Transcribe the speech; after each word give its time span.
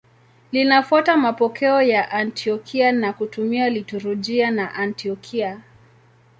Linafuata 0.51 1.17
mapokeo 1.17 1.81
ya 1.81 2.11
Antiokia 2.11 2.91
na 2.91 3.13
kutumia 3.13 3.69
liturujia 3.69 4.45
ya 4.47 4.73
Antiokia. 4.73 5.61